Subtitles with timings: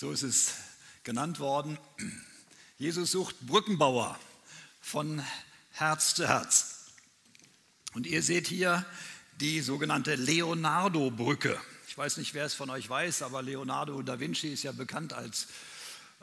[0.00, 0.54] So ist es
[1.04, 1.76] genannt worden.
[2.78, 4.18] Jesus sucht Brückenbauer
[4.80, 5.22] von
[5.72, 6.86] Herz zu Herz.
[7.92, 8.86] Und ihr seht hier
[9.40, 11.60] die sogenannte Leonardo-Brücke.
[11.86, 15.12] Ich weiß nicht, wer es von euch weiß, aber Leonardo da Vinci ist ja bekannt
[15.12, 15.48] als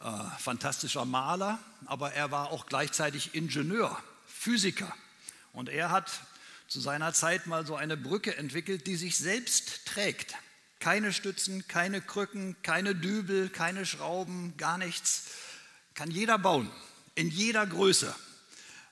[0.01, 4.91] äh, fantastischer Maler, aber er war auch gleichzeitig Ingenieur, Physiker.
[5.53, 6.09] Und er hat
[6.67, 10.33] zu seiner Zeit mal so eine Brücke entwickelt, die sich selbst trägt.
[10.79, 15.25] Keine Stützen, keine Krücken, keine Dübel, keine Schrauben, gar nichts.
[15.95, 16.69] Kann jeder bauen,
[17.15, 18.13] in jeder Größe.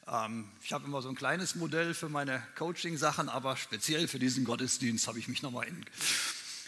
[0.07, 4.45] Ähm, ich habe immer so ein kleines Modell für meine Coaching-Sachen, aber speziell für diesen
[4.45, 5.85] Gottesdienst habe ich mich nochmal in,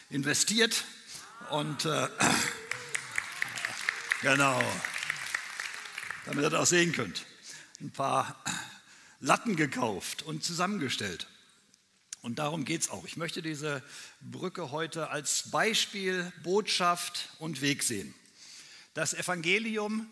[0.09, 0.83] investiert.
[1.49, 2.07] Und äh,
[4.21, 4.61] genau,
[6.25, 7.25] damit ihr das auch sehen könnt.
[7.79, 8.43] Ein paar
[9.19, 11.27] Latten gekauft und zusammengestellt.
[12.27, 13.05] Und darum geht es auch.
[13.05, 13.81] Ich möchte diese
[14.19, 18.13] Brücke heute als Beispiel, Botschaft und Weg sehen.
[18.93, 20.05] Das Evangelium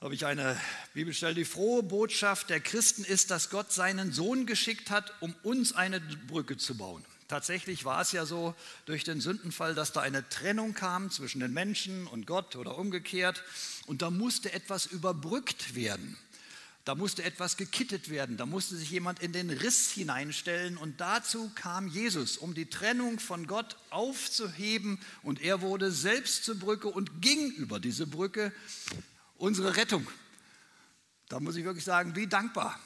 [0.00, 0.60] habe ich eine
[0.94, 1.36] Bibelstelle.
[1.36, 6.00] Die frohe Botschaft der Christen ist, dass Gott seinen Sohn geschickt hat, um uns eine
[6.00, 7.04] Brücke zu bauen.
[7.28, 11.52] Tatsächlich war es ja so durch den Sündenfall, dass da eine Trennung kam zwischen den
[11.52, 13.44] Menschen und Gott oder umgekehrt.
[13.86, 16.18] Und da musste etwas überbrückt werden.
[16.86, 18.36] Da musste etwas gekittet werden.
[18.36, 20.76] Da musste sich jemand in den Riss hineinstellen.
[20.76, 25.00] Und dazu kam Jesus, um die Trennung von Gott aufzuheben.
[25.24, 28.52] Und er wurde selbst zur Brücke und ging über diese Brücke
[29.34, 30.06] unsere Rettung.
[31.28, 32.78] Da muss ich wirklich sagen, wie dankbar,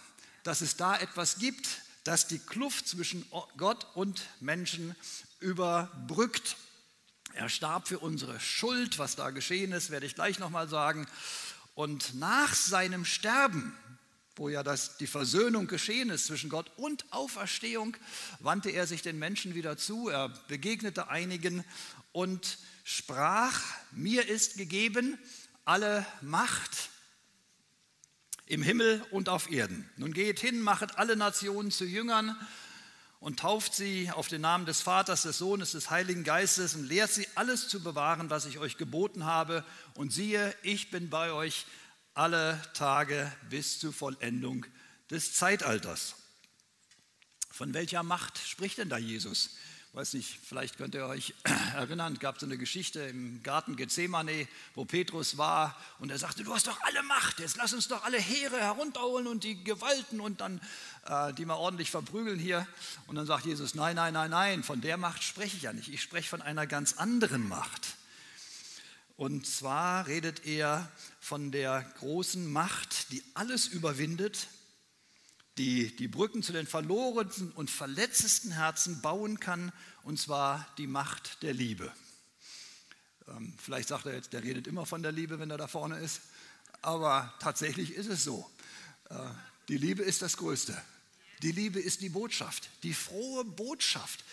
[0.45, 1.69] dass es da etwas gibt,
[2.03, 3.27] das die Kluft zwischen
[3.59, 4.97] Gott und Menschen
[5.41, 6.57] überbrückt.
[7.35, 11.07] Er starb für unsere Schuld, was da geschehen ist, werde ich gleich nochmal sagen.
[11.75, 13.77] Und nach seinem Sterben,
[14.41, 17.95] wo ja das, die Versöhnung geschehen ist zwischen Gott und Auferstehung,
[18.39, 20.09] wandte er sich den Menschen wieder zu.
[20.09, 21.63] Er begegnete einigen
[22.13, 23.61] und sprach,
[23.93, 25.19] mir ist gegeben
[25.67, 26.89] alle Macht
[28.47, 29.87] im Himmel und auf Erden.
[29.99, 32.35] Nun geht hin, machet alle Nationen zu Jüngern
[33.21, 37.11] und tauft sie auf den Namen des Vaters, des Sohnes, des Heiligen Geistes und lehrt
[37.11, 39.67] sie alles zu bewahren, was ich euch geboten habe.
[39.93, 41.67] Und siehe, ich bin bei euch
[42.15, 44.67] alle Tage bis zur Vollendung
[45.11, 46.15] des Zeitalters.
[47.51, 49.57] Von welcher Macht spricht denn da Jesus?
[49.93, 51.35] weiß nicht, vielleicht könnt ihr euch
[51.75, 56.45] erinnern, es gab so eine Geschichte im Garten Gethsemane, wo Petrus war und er sagte,
[56.45, 60.21] du hast doch alle Macht, jetzt lass uns doch alle Heere herunterholen und die Gewalten
[60.21, 60.61] und dann
[61.07, 62.67] äh, die mal ordentlich verprügeln hier.
[63.09, 65.89] Und dann sagt Jesus, nein, nein, nein, nein, von der Macht spreche ich ja nicht,
[65.89, 67.97] ich spreche von einer ganz anderen Macht.
[69.21, 74.47] Und zwar redet er von der großen Macht, die alles überwindet,
[75.59, 79.73] die die Brücken zu den verlorensten und verletztesten Herzen bauen kann,
[80.05, 81.93] und zwar die Macht der Liebe.
[83.29, 85.99] Ähm, vielleicht sagt er jetzt, der redet immer von der Liebe, wenn er da vorne
[85.99, 86.23] ist,
[86.81, 88.51] aber tatsächlich ist es so.
[89.11, 89.17] Äh,
[89.69, 90.81] die Liebe ist das Größte.
[91.43, 94.25] Die Liebe ist die Botschaft, die frohe Botschaft,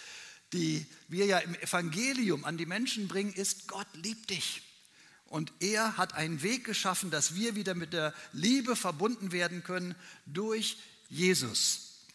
[0.53, 4.63] die wir ja im Evangelium an die Menschen bringen, ist, Gott liebt dich.
[5.27, 9.95] Und er hat einen Weg geschaffen, dass wir wieder mit der Liebe verbunden werden können
[10.25, 10.77] durch
[11.09, 12.05] Jesus.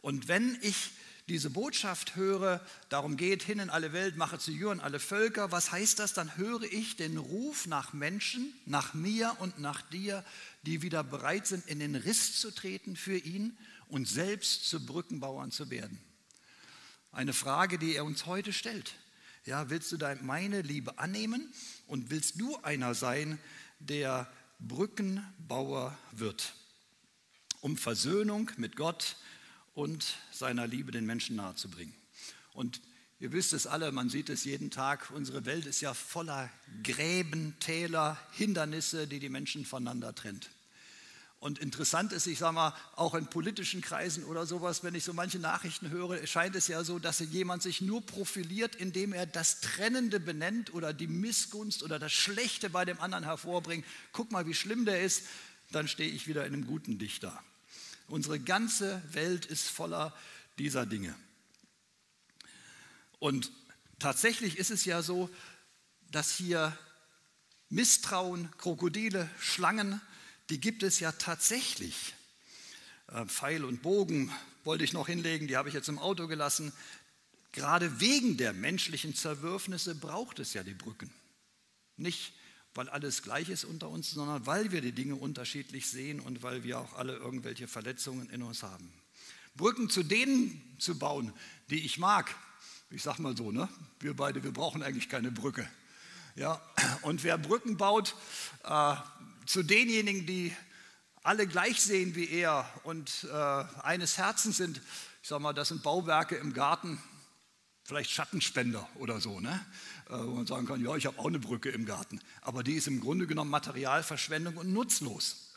[0.00, 0.92] Und wenn ich
[1.28, 5.70] diese Botschaft höre, darum geht hin in alle Welt, mache zu Jüngern alle Völker, was
[5.70, 6.14] heißt das?
[6.14, 10.24] Dann höre ich den Ruf nach Menschen, nach mir und nach dir,
[10.62, 13.56] die wieder bereit sind, in den Riss zu treten für ihn
[13.88, 15.98] und selbst zu Brückenbauern zu werden.
[17.12, 18.94] Eine Frage, die er uns heute stellt.
[19.44, 21.52] Ja, willst du meine Liebe annehmen
[21.86, 23.38] und willst du einer sein,
[23.80, 24.30] der
[24.60, 26.54] Brückenbauer wird?
[27.62, 29.16] um Versöhnung mit Gott
[29.72, 31.94] und seiner Liebe den Menschen nahezubringen.
[32.52, 32.82] Und
[33.20, 36.50] ihr wisst es alle, man sieht es jeden Tag, unsere Welt ist ja voller
[36.82, 40.50] Gräben, Täler, Hindernisse, die die Menschen voneinander trennt.
[41.42, 45.12] Und interessant ist, ich sage mal, auch in politischen Kreisen oder sowas, wenn ich so
[45.12, 49.60] manche Nachrichten höre, scheint es ja so, dass jemand sich nur profiliert, indem er das
[49.60, 53.84] Trennende benennt oder die Missgunst oder das Schlechte bei dem anderen hervorbringt.
[54.12, 55.24] Guck mal, wie schlimm der ist,
[55.72, 57.42] dann stehe ich wieder in einem guten Dichter.
[58.06, 60.14] Unsere ganze Welt ist voller
[60.58, 61.12] dieser Dinge.
[63.18, 63.50] Und
[63.98, 65.28] tatsächlich ist es ja so,
[66.12, 66.78] dass hier
[67.68, 70.00] Misstrauen, Krokodile, Schlangen,
[70.50, 72.14] die gibt es ja tatsächlich.
[73.08, 74.32] Äh, Pfeil und Bogen
[74.64, 76.72] wollte ich noch hinlegen, die habe ich jetzt im Auto gelassen.
[77.52, 81.12] Gerade wegen der menschlichen Zerwürfnisse braucht es ja die Brücken.
[81.96, 82.32] Nicht
[82.74, 86.64] weil alles gleich ist unter uns, sondern weil wir die Dinge unterschiedlich sehen und weil
[86.64, 88.90] wir auch alle irgendwelche Verletzungen in uns haben.
[89.54, 91.32] Brücken zu denen zu bauen,
[91.68, 92.34] die ich mag.
[92.90, 93.68] Ich sag mal so, ne?
[94.00, 95.68] wir beide, wir brauchen eigentlich keine Brücke.
[96.34, 96.62] Ja,
[97.02, 98.14] und wer Brücken baut
[98.64, 98.94] äh,
[99.46, 100.54] zu denjenigen, die
[101.22, 103.36] alle gleich sehen wie er und äh,
[103.82, 104.80] eines Herzens sind,
[105.22, 107.00] ich sage mal, das sind Bauwerke im Garten,
[107.84, 109.64] vielleicht Schattenspender oder so, ne?
[110.08, 112.74] Äh, wo man sagen kann, ja, ich habe auch eine Brücke im Garten, aber die
[112.74, 115.52] ist im Grunde genommen Materialverschwendung und nutzlos.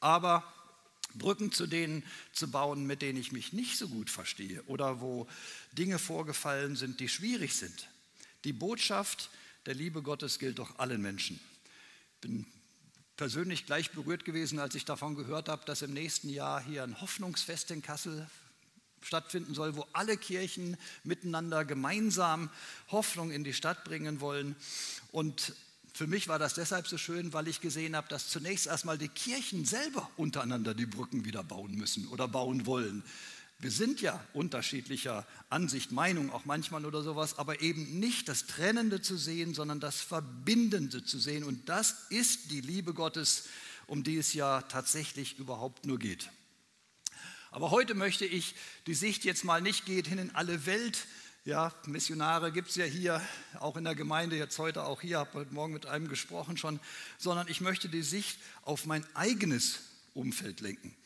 [0.00, 0.44] Aber
[1.14, 5.28] Brücken zu denen zu bauen, mit denen ich mich nicht so gut verstehe oder wo
[5.72, 7.88] Dinge vorgefallen sind, die schwierig sind.
[8.44, 9.30] Die Botschaft
[9.66, 11.40] der Liebe Gottes gilt doch allen Menschen.
[12.14, 12.46] Ich bin
[13.16, 17.00] persönlich gleich berührt gewesen, als ich davon gehört habe, dass im nächsten Jahr hier ein
[17.00, 18.28] Hoffnungsfest in Kassel
[19.00, 22.50] stattfinden soll, wo alle Kirchen miteinander gemeinsam
[22.90, 24.56] Hoffnung in die Stadt bringen wollen.
[25.12, 25.54] Und
[25.92, 29.08] für mich war das deshalb so schön, weil ich gesehen habe, dass zunächst erstmal die
[29.08, 33.04] Kirchen selber untereinander die Brücken wieder bauen müssen oder bauen wollen.
[33.58, 39.00] Wir sind ja unterschiedlicher Ansicht, Meinung auch manchmal oder sowas, aber eben nicht das Trennende
[39.00, 41.44] zu sehen, sondern das Verbindende zu sehen.
[41.44, 43.44] Und das ist die Liebe Gottes,
[43.86, 46.30] um die es ja tatsächlich überhaupt nur geht.
[47.50, 48.56] Aber heute möchte ich
[48.86, 51.06] die Sicht jetzt mal nicht geht hin in alle Welt.
[51.44, 53.22] Ja, Missionare gibt es ja hier,
[53.60, 56.80] auch in der Gemeinde, jetzt heute auch hier, habe heute Morgen mit einem gesprochen schon,
[57.16, 59.80] sondern ich möchte die Sicht auf mein eigenes
[60.14, 60.96] Umfeld lenken.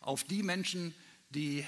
[0.00, 0.94] Auf die Menschen,
[1.30, 1.64] die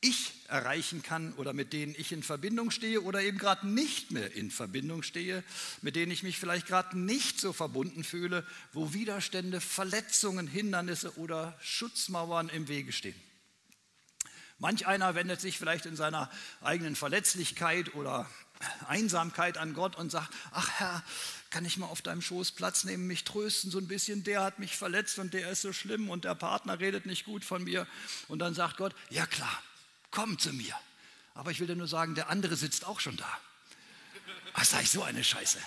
[0.00, 4.32] ich erreichen kann oder mit denen ich in Verbindung stehe oder eben gerade nicht mehr
[4.34, 5.42] in Verbindung stehe,
[5.82, 11.58] mit denen ich mich vielleicht gerade nicht so verbunden fühle, wo Widerstände, Verletzungen, Hindernisse oder
[11.60, 13.20] Schutzmauern im Wege stehen.
[14.58, 16.30] Manch einer wendet sich vielleicht in seiner
[16.60, 18.28] eigenen Verletzlichkeit oder
[18.88, 21.04] Einsamkeit an Gott und sagt, ach Herr,
[21.50, 24.58] kann ich mal auf deinem Schoß Platz nehmen, mich trösten so ein bisschen, der hat
[24.58, 27.86] mich verletzt und der ist so schlimm und der Partner redet nicht gut von mir.
[28.26, 29.62] Und dann sagt Gott, ja klar,
[30.10, 30.74] komm zu mir.
[31.34, 33.38] Aber ich will dir nur sagen, der andere sitzt auch schon da.
[34.54, 35.58] Ach, sag ich so eine Scheiße.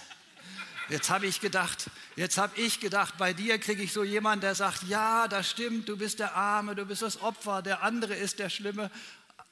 [0.90, 4.56] Jetzt habe ich gedacht, jetzt habe ich gedacht, bei dir kriege ich so jemanden, der
[4.56, 8.40] sagt, ja, das stimmt, du bist der Arme, du bist das Opfer, der andere ist
[8.40, 8.92] der Schlimme.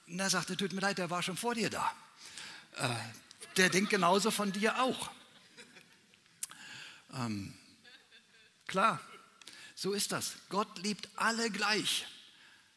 [0.07, 1.93] Und er sagte, tut mir leid, der war schon vor dir da.
[2.75, 2.89] Äh,
[3.55, 5.09] der denkt genauso von dir auch.
[7.13, 7.53] Ähm,
[8.67, 8.99] klar,
[9.75, 10.33] so ist das.
[10.49, 12.05] Gott liebt alle gleich.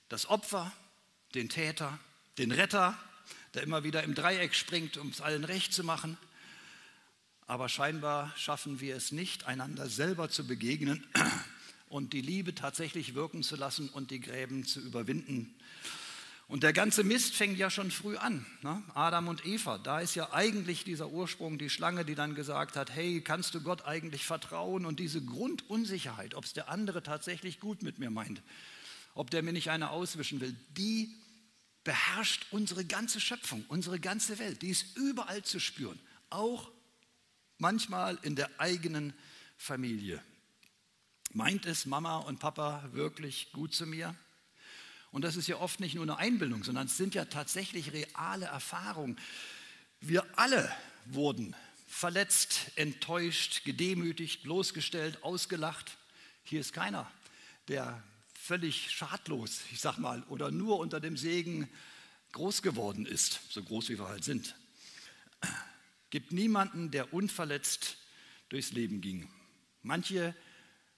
[0.08, 0.70] Das Opfer,
[1.34, 1.98] den Täter,
[2.38, 2.96] den Retter,
[3.54, 6.16] der immer wieder im Dreieck springt, um es allen recht zu machen.
[7.46, 11.06] Aber scheinbar schaffen wir es nicht, einander selber zu begegnen
[11.88, 15.54] und die Liebe tatsächlich wirken zu lassen und die Gräben zu überwinden.
[16.48, 18.44] Und der ganze Mist fängt ja schon früh an.
[18.62, 18.82] Ne?
[18.94, 22.90] Adam und Eva, da ist ja eigentlich dieser Ursprung, die Schlange, die dann gesagt hat,
[22.90, 24.84] hey, kannst du Gott eigentlich vertrauen?
[24.84, 28.42] Und diese Grundunsicherheit, ob es der andere tatsächlich gut mit mir meint,
[29.14, 31.14] ob der mir nicht eine auswischen will, die
[31.84, 34.62] beherrscht unsere ganze Schöpfung, unsere ganze Welt.
[34.62, 35.98] Die ist überall zu spüren,
[36.30, 36.70] auch
[37.58, 39.14] manchmal in der eigenen
[39.56, 40.22] Familie.
[41.32, 44.14] Meint es Mama und Papa wirklich gut zu mir?
[45.10, 48.46] Und das ist ja oft nicht nur eine Einbildung, sondern es sind ja tatsächlich reale
[48.46, 49.18] Erfahrungen.
[50.00, 50.74] Wir alle
[51.06, 51.54] wurden
[51.86, 55.96] verletzt, enttäuscht, gedemütigt, bloßgestellt, ausgelacht.
[56.44, 57.10] Hier ist keiner,
[57.68, 58.02] der
[58.42, 61.68] völlig schadlos, ich sag mal, oder nur unter dem Segen
[62.32, 64.56] groß geworden ist, so groß wie wir halt sind.
[66.10, 67.98] Gibt niemanden, der unverletzt
[68.48, 69.30] durchs Leben ging.
[69.82, 70.34] Manche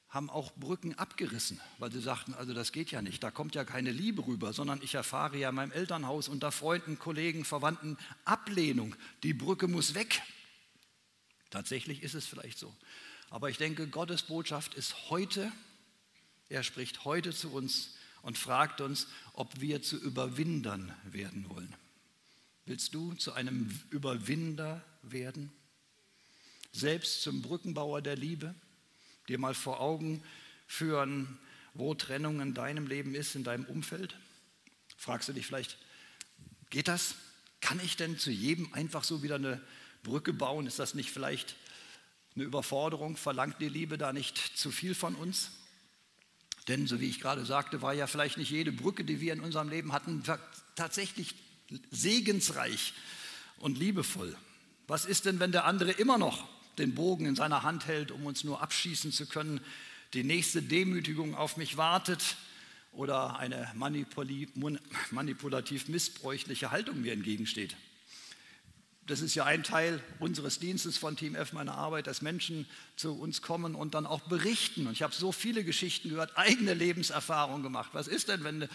[0.08, 3.64] haben auch Brücken abgerissen, weil sie sagten, also das geht ja nicht, da kommt ja
[3.64, 8.96] keine Liebe rüber, sondern ich erfahre ja in meinem Elternhaus unter Freunden, Kollegen, Verwandten Ablehnung.
[9.22, 10.22] Die Brücke muss weg.
[11.50, 12.74] Tatsächlich ist es vielleicht so.
[13.28, 15.52] Aber ich denke, Gottes Botschaft ist heute
[16.48, 21.74] er spricht heute zu uns und fragt uns, ob wir zu Überwindern werden wollen.
[22.66, 25.52] Willst du zu einem Überwinder werden?
[26.72, 28.54] Selbst zum Brückenbauer der Liebe?
[29.28, 30.22] Dir mal vor Augen
[30.66, 31.38] führen,
[31.74, 34.16] wo Trennung in deinem Leben ist, in deinem Umfeld?
[34.96, 35.76] Fragst du dich vielleicht,
[36.70, 37.16] geht das?
[37.60, 39.60] Kann ich denn zu jedem einfach so wieder eine
[40.02, 40.66] Brücke bauen?
[40.66, 41.56] Ist das nicht vielleicht
[42.34, 43.16] eine Überforderung?
[43.16, 45.50] Verlangt die Liebe da nicht zu viel von uns?
[46.68, 49.40] Denn, so wie ich gerade sagte, war ja vielleicht nicht jede Brücke, die wir in
[49.40, 50.22] unserem Leben hatten,
[50.76, 51.34] tatsächlich
[51.90, 52.94] segensreich
[53.58, 54.36] und liebevoll.
[54.86, 58.26] Was ist denn, wenn der andere immer noch den Bogen in seiner Hand hält, um
[58.26, 59.60] uns nur abschießen zu können,
[60.12, 62.36] die nächste Demütigung auf mich wartet
[62.92, 67.76] oder eine manipulativ missbräuchliche Haltung mir entgegensteht?
[69.06, 73.12] Das ist ja ein Teil unseres Dienstes von Team F, meiner Arbeit, dass Menschen zu
[73.12, 74.86] uns kommen und dann auch berichten.
[74.86, 77.90] Und ich habe so viele Geschichten gehört, eigene Lebenserfahrungen gemacht.
[77.92, 78.66] Was ist denn, wenn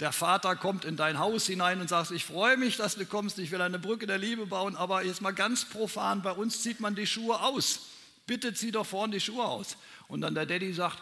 [0.00, 3.38] der Vater kommt in dein Haus hinein und sagt, ich freue mich, dass du kommst,
[3.38, 6.80] ich will eine Brücke der Liebe bauen, aber jetzt mal ganz profan, bei uns zieht
[6.80, 7.80] man die Schuhe aus.
[8.26, 9.78] Bitte zieh doch vorne die Schuhe aus.
[10.06, 10.98] Und dann der Daddy sagt,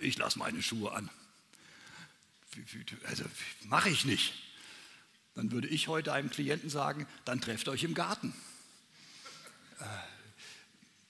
[0.00, 1.08] ich lasse meine Schuhe an.
[3.06, 3.24] Also
[3.68, 4.32] mache ich nicht
[5.34, 8.34] dann würde ich heute einem Klienten sagen, dann trefft euch im Garten.
[9.80, 9.84] Äh,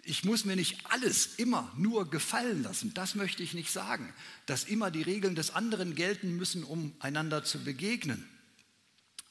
[0.06, 2.92] ich muss mir nicht alles immer nur gefallen lassen.
[2.94, 4.12] Das möchte ich nicht sagen,
[4.46, 8.28] dass immer die Regeln des anderen gelten müssen, um einander zu begegnen.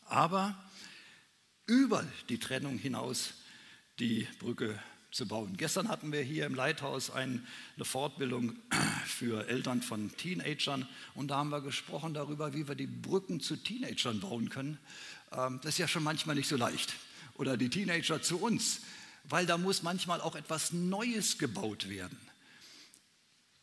[0.06, 0.58] Aber
[1.66, 3.34] über die Trennung hinaus
[4.00, 4.80] die Brücke
[5.14, 5.56] zu bauen.
[5.58, 7.44] Gestern hatten wir hier im Leithaus eine
[7.80, 8.56] Fortbildung
[9.06, 13.56] für Eltern von Teenagern und da haben wir gesprochen darüber, wie wir die Brücken zu
[13.56, 14.80] Teenagern bauen können.
[15.32, 16.94] Ähm, das ist ja schon manchmal nicht so leicht.
[17.36, 18.82] Oder die Teenager zu uns,
[19.24, 22.18] weil da muss manchmal auch etwas Neues gebaut werden.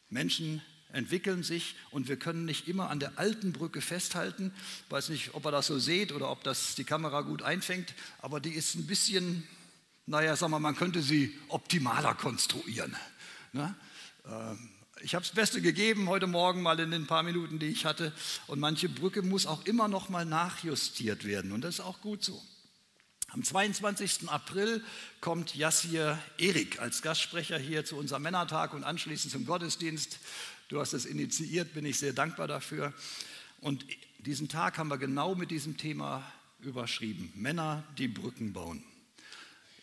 [0.08, 4.52] Menschen entwickeln sich und wir können nicht immer an der alten Brücke festhalten.
[4.86, 7.94] Ich weiß nicht, ob ihr das so seht oder ob das die Kamera gut einfängt,
[8.18, 9.46] aber die ist ein bisschen
[10.06, 12.96] naja, sagen wir, man könnte sie optimaler konstruieren.
[13.52, 13.74] Ne?
[14.26, 14.70] Ähm,
[15.02, 18.12] ich habe das Beste gegeben heute Morgen mal in den paar Minuten, die ich hatte.
[18.46, 21.52] Und manche Brücke muss auch immer noch mal nachjustiert werden.
[21.52, 22.40] Und das ist auch gut so.
[23.28, 24.28] Am 22.
[24.28, 24.84] April
[25.20, 30.18] kommt Yassir Erik als Gastsprecher hier zu unserem Männertag und anschließend zum Gottesdienst.
[30.68, 32.92] Du hast es initiiert, bin ich sehr dankbar dafür.
[33.60, 33.86] Und
[34.18, 36.24] diesen Tag haben wir genau mit diesem Thema
[36.58, 37.32] überschrieben.
[37.36, 38.82] Männer, die Brücken bauen.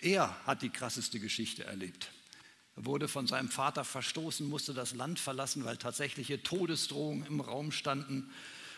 [0.01, 2.12] Er hat die krasseste Geschichte erlebt.
[2.75, 7.72] Er wurde von seinem Vater verstoßen, musste das Land verlassen, weil tatsächliche Todesdrohungen im Raum
[7.72, 8.30] standen.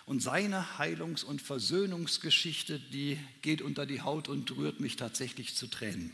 [0.05, 5.67] Und seine Heilungs- und Versöhnungsgeschichte, die geht unter die Haut und rührt mich tatsächlich zu
[5.67, 6.11] Tränen.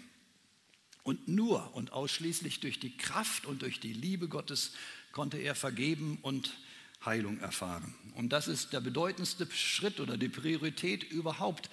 [1.03, 4.71] Und nur und ausschließlich durch die Kraft und durch die Liebe Gottes
[5.11, 6.57] konnte er vergeben und
[7.05, 7.93] Heilung erfahren.
[8.15, 11.69] Und das ist der bedeutendste Schritt oder die Priorität überhaupt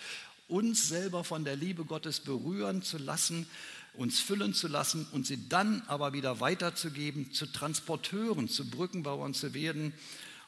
[0.49, 3.46] uns selber von der Liebe Gottes berühren zu lassen,
[3.94, 9.54] uns füllen zu lassen und sie dann aber wieder weiterzugeben, zu Transporteuren, zu Brückenbauern zu
[9.54, 9.92] werden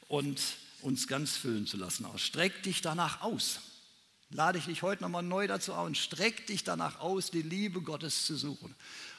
[0.08, 0.40] und
[0.80, 2.06] uns ganz füllen zu lassen.
[2.16, 3.60] Streck dich danach aus.
[4.30, 5.96] Lade ich dich heute nochmal neu dazu aus.
[5.96, 8.74] Streck dich danach aus, die Liebe Gottes zu suchen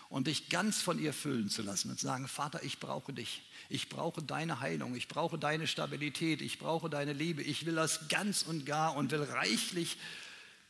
[0.09, 3.43] und dich ganz von ihr füllen zu lassen und zu sagen, Vater, ich brauche dich.
[3.69, 7.41] Ich brauche deine Heilung, ich brauche deine Stabilität, ich brauche deine Liebe.
[7.41, 9.97] Ich will das ganz und gar und will reichlich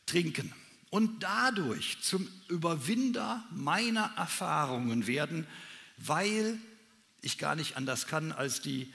[0.06, 0.52] trinken
[0.90, 5.46] und dadurch zum Überwinder meiner Erfahrungen werden,
[5.98, 6.58] weil
[7.20, 8.92] ich gar nicht anders kann, als die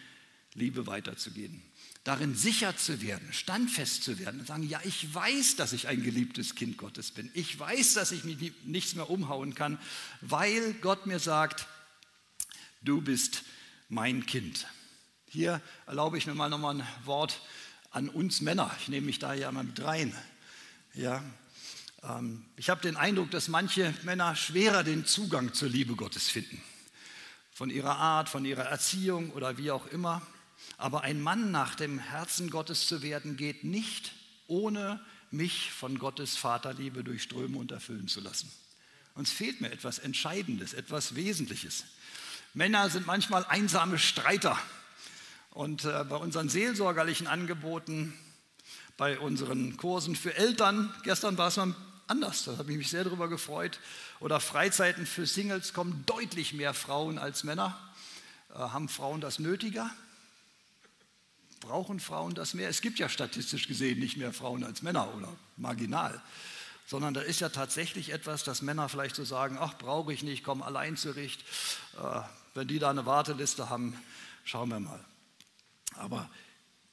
[0.53, 1.61] Liebe weiterzugeben.
[2.03, 6.01] Darin sicher zu werden, standfest zu werden und sagen, ja, ich weiß, dass ich ein
[6.01, 7.29] geliebtes Kind Gottes bin.
[7.35, 9.77] Ich weiß, dass ich mich nichts mehr umhauen kann,
[10.21, 11.67] weil Gott mir sagt,
[12.81, 13.43] du bist
[13.87, 14.65] mein Kind.
[15.27, 17.41] Hier erlaube ich mir mal nochmal ein Wort
[17.91, 18.75] an uns Männer.
[18.81, 20.15] Ich nehme mich da ja mal mit rein.
[20.93, 21.23] Ja,
[22.03, 26.61] ähm, ich habe den Eindruck, dass manche Männer schwerer den Zugang zur Liebe Gottes finden.
[27.53, 30.21] Von ihrer Art, von ihrer Erziehung oder wie auch immer.
[30.77, 34.11] Aber ein Mann nach dem Herzen Gottes zu werden, geht nicht
[34.47, 38.51] ohne mich von Gottes Vaterliebe durchströmen und erfüllen zu lassen.
[39.15, 41.85] Uns fehlt mir etwas Entscheidendes, etwas Wesentliches.
[42.53, 44.59] Männer sind manchmal einsame Streiter.
[45.51, 48.13] Und äh, bei unseren seelsorgerlichen Angeboten
[48.97, 50.93] bei unseren Kursen für Eltern.
[51.03, 51.75] Gestern war es mal
[52.07, 53.79] anders, da habe ich mich sehr darüber gefreut.
[54.19, 57.77] Oder Freizeiten für Singles kommen deutlich mehr Frauen als Männer.
[58.53, 59.89] Äh, haben Frauen das nötiger?
[61.61, 62.69] Brauchen Frauen das mehr?
[62.69, 66.21] Es gibt ja statistisch gesehen nicht mehr Frauen als Männer oder marginal.
[66.85, 70.43] Sondern da ist ja tatsächlich etwas, dass Männer vielleicht so sagen, ach, brauche ich nicht,
[70.43, 71.41] komm allein zurecht.
[71.97, 72.21] Äh,
[72.53, 73.97] wenn die da eine Warteliste haben,
[74.43, 74.99] schauen wir mal.
[75.95, 76.29] Aber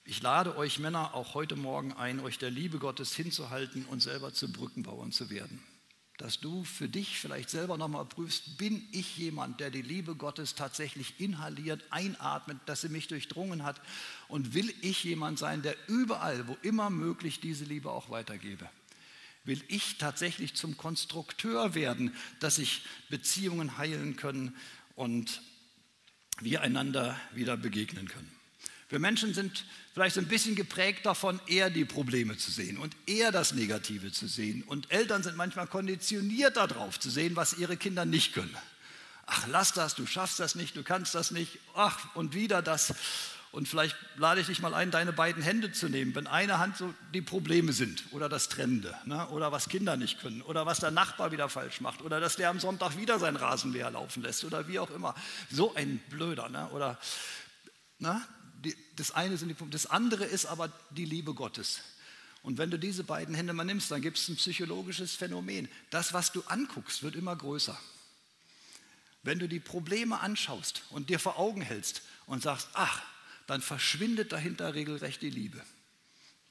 [0.09, 4.33] ich lade euch Männer auch heute Morgen ein, euch der Liebe Gottes hinzuhalten und selber
[4.33, 5.63] zu Brückenbauern zu werden.
[6.17, 10.55] Dass du für dich vielleicht selber nochmal prüfst, bin ich jemand, der die Liebe Gottes
[10.55, 13.83] tatsächlich inhaliert, einatmet, dass sie mich durchdrungen hat
[14.29, 18.67] und will ich jemand sein, der überall, wo immer möglich, diese Liebe auch weitergebe.
[19.45, 24.57] Will ich tatsächlich zum Konstrukteur werden, dass sich Beziehungen heilen können
[24.95, 25.43] und
[26.41, 28.33] wir einander wieder begegnen können.
[28.89, 29.67] Wir Menschen sind
[29.99, 34.13] vielleicht so ein bisschen geprägt davon, eher die Probleme zu sehen und eher das Negative
[34.13, 34.63] zu sehen.
[34.63, 38.57] Und Eltern sind manchmal konditioniert darauf zu sehen, was ihre Kinder nicht können.
[39.27, 41.59] Ach, lass das, du schaffst das nicht, du kannst das nicht.
[41.75, 42.95] Ach, und wieder das.
[43.51, 46.77] Und vielleicht lade ich dich mal ein, deine beiden Hände zu nehmen, wenn eine Hand
[46.77, 49.27] so die Probleme sind oder das Trennende ne?
[49.31, 52.51] oder was Kinder nicht können oder was der Nachbar wieder falsch macht oder dass der
[52.51, 55.17] am Sonntag wieder sein Rasenmäher laufen lässt oder wie auch immer.
[55.51, 56.49] So ein Blöder.
[56.51, 56.69] Ne?
[56.69, 56.99] Oder
[57.99, 58.23] ne?
[58.97, 59.71] Das eine sind die.
[59.71, 61.81] Das andere ist aber die Liebe Gottes.
[62.43, 65.69] Und wenn du diese beiden Hände mal nimmst, dann gibt es ein psychologisches Phänomen.
[65.91, 67.79] Das, was du anguckst, wird immer größer.
[69.23, 73.03] Wenn du die Probleme anschaust und dir vor Augen hältst und sagst, ach,
[73.47, 75.63] dann verschwindet dahinter regelrecht die Liebe.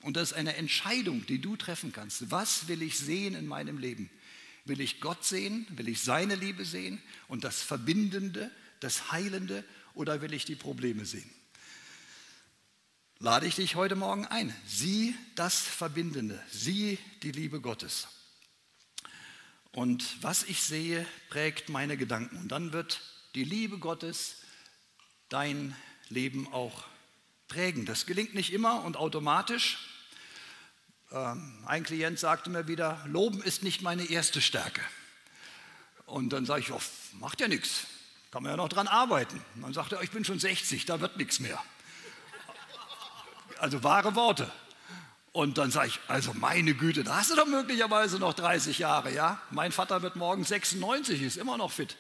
[0.01, 2.29] Und das ist eine Entscheidung, die du treffen kannst.
[2.29, 4.09] Was will ich sehen in meinem Leben?
[4.65, 5.65] Will ich Gott sehen?
[5.69, 11.05] Will ich seine Liebe sehen und das Verbindende, das Heilende oder will ich die Probleme
[11.05, 11.29] sehen?
[13.19, 14.53] Lade ich dich heute Morgen ein.
[14.67, 18.07] Sieh das Verbindende, sieh die Liebe Gottes.
[19.71, 22.37] Und was ich sehe, prägt meine Gedanken.
[22.37, 23.01] Und dann wird
[23.33, 24.35] die Liebe Gottes
[25.29, 25.75] dein
[26.09, 26.83] Leben auch
[27.47, 27.87] prägen.
[27.87, 29.79] Das gelingt nicht immer und automatisch.
[31.11, 34.81] Ähm, ein Klient sagte mir wieder, Loben ist nicht meine erste Stärke.
[36.05, 36.81] Und dann sage ich, oh,
[37.13, 37.87] macht ja nichts,
[38.29, 39.43] kann man ja noch dran arbeiten.
[39.55, 41.59] Und dann sagte er, ich bin schon 60, da wird nichts mehr.
[43.59, 44.51] Also wahre Worte.
[45.31, 49.13] Und dann sage ich, also meine Güte, da hast du doch möglicherweise noch 30 Jahre,
[49.13, 49.39] ja?
[49.51, 51.95] Mein Vater wird morgen 96, ist immer noch fit.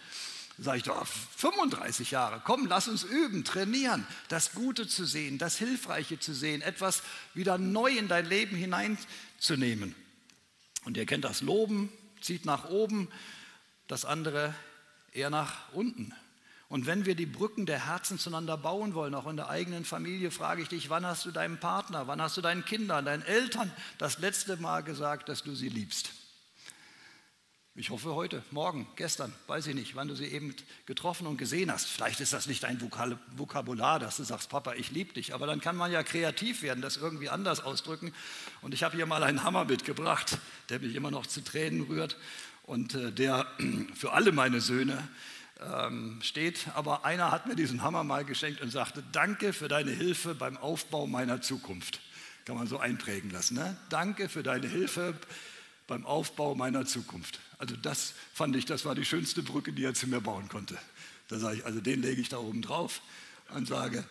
[0.57, 2.41] Sage ich doch, 35 Jahre.
[2.43, 7.03] Komm, lass uns üben, trainieren, das Gute zu sehen, das Hilfreiche zu sehen, etwas
[7.35, 9.93] wieder neu in dein Leben hineinzunehmen.
[10.83, 13.07] Und ihr kennt das Loben, zieht nach oben,
[13.87, 14.55] das andere
[15.11, 16.11] eher nach unten.
[16.69, 20.31] Und wenn wir die Brücken der Herzen zueinander bauen wollen, auch in der eigenen Familie,
[20.31, 23.71] frage ich dich, wann hast du deinem Partner, wann hast du deinen Kindern, deinen Eltern
[23.97, 26.11] das letzte Mal gesagt, dass du sie liebst?
[27.79, 30.55] Ich hoffe heute, morgen, gestern, weiß ich nicht, wann du sie eben
[30.87, 31.85] getroffen und gesehen hast.
[31.85, 35.61] Vielleicht ist das nicht ein Vokabular, dass du sagst, Papa, ich liebe dich, aber dann
[35.61, 38.13] kann man ja kreativ werden, das irgendwie anders ausdrücken.
[38.63, 42.17] Und ich habe hier mal einen Hammer mitgebracht, der mich immer noch zu Tränen rührt
[42.63, 43.45] und äh, der
[43.93, 45.07] für alle meine Söhne
[45.59, 46.67] ähm, steht.
[46.75, 50.57] Aber einer hat mir diesen Hammer mal geschenkt und sagte, danke für deine Hilfe beim
[50.57, 52.01] Aufbau meiner Zukunft.
[52.45, 53.55] Kann man so einprägen lassen.
[53.55, 53.77] Ne?
[53.89, 55.13] Danke für deine Hilfe
[55.87, 57.39] beim Aufbau meiner Zukunft.
[57.57, 60.77] Also das fand ich, das war die schönste Brücke, die er zu mir bauen konnte.
[61.27, 63.01] Da sage ich, also den lege ich da oben drauf
[63.53, 64.05] und sage,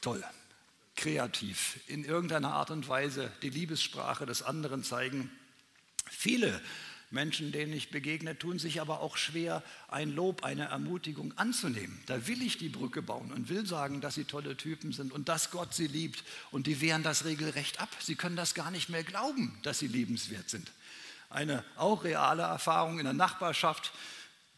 [0.00, 0.22] toll,
[0.96, 5.30] kreativ, in irgendeiner Art und Weise die Liebessprache des anderen zeigen.
[6.10, 6.60] Viele
[7.10, 11.98] Menschen, denen ich begegne, tun sich aber auch schwer, ein Lob, eine Ermutigung anzunehmen.
[12.06, 15.28] Da will ich die Brücke bauen und will sagen, dass sie tolle Typen sind und
[15.28, 16.22] dass Gott sie liebt.
[16.50, 17.88] Und die wehren das regelrecht ab.
[18.00, 20.70] Sie können das gar nicht mehr glauben, dass sie liebenswert sind
[21.30, 23.92] eine auch reale Erfahrung in der Nachbarschaft.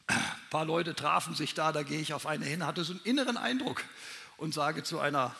[0.07, 0.19] Ein
[0.51, 3.37] paar Leute trafen sich da, da gehe ich auf eine hin, hatte so einen inneren
[3.37, 3.83] Eindruck
[4.37, 5.35] und sage zu einer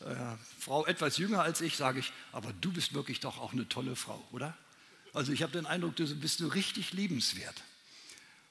[0.00, 0.14] äh,
[0.58, 3.96] Frau etwas jünger als ich, sage ich, aber du bist wirklich doch auch eine tolle
[3.96, 4.56] Frau, oder?
[5.14, 7.62] Also ich habe den Eindruck, du bist du richtig liebenswert.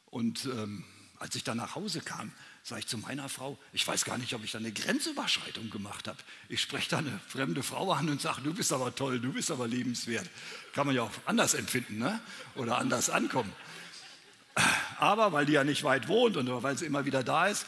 [0.07, 0.83] Und ähm,
[1.19, 2.31] als ich dann nach Hause kam,
[2.63, 6.07] sage ich zu meiner Frau, ich weiß gar nicht, ob ich da eine Grenzüberschreitung gemacht
[6.07, 6.17] habe.
[6.49, 9.51] Ich spreche da eine fremde Frau an und sage, du bist aber toll, du bist
[9.51, 10.29] aber liebenswert.
[10.73, 12.19] Kann man ja auch anders empfinden ne?
[12.55, 13.53] oder anders ankommen.
[14.99, 17.65] Aber weil die ja nicht weit wohnt und weil sie immer wieder da ist,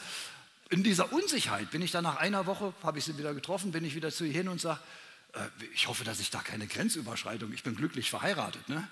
[0.68, 3.84] in dieser Unsicherheit bin ich dann nach einer Woche, habe ich sie wieder getroffen, bin
[3.84, 4.80] ich wieder zu ihr hin und sage,
[5.74, 8.68] ich hoffe, dass ich da keine Grenzüberschreitung, ich bin glücklich verheiratet.
[8.68, 8.88] Ne?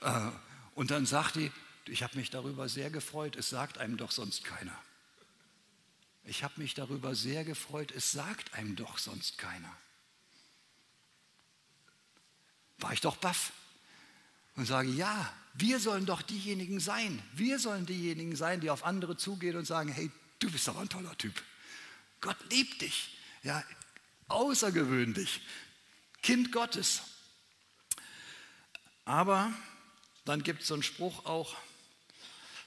[0.00, 0.30] Äh,
[0.74, 1.50] und dann sagt die,
[1.86, 4.76] ich habe mich darüber sehr gefreut, es sagt einem doch sonst keiner.
[6.24, 9.76] Ich habe mich darüber sehr gefreut, es sagt einem doch sonst keiner.
[12.78, 13.52] War ich doch baff
[14.54, 17.22] und sage, ja, wir sollen doch diejenigen sein.
[17.34, 20.88] Wir sollen diejenigen sein, die auf andere zugehen und sagen, hey, du bist aber ein
[20.88, 21.42] toller Typ.
[22.20, 23.18] Gott liebt dich.
[23.42, 23.62] Ja,
[24.28, 25.40] außergewöhnlich.
[26.22, 27.02] Kind Gottes.
[29.04, 29.52] Aber
[30.24, 31.56] dann gibt es so einen Spruch auch,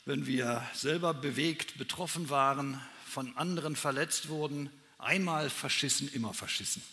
[0.05, 6.83] wenn wir selber bewegt, betroffen waren, von anderen verletzt wurden, einmal verschissen, immer verschissen.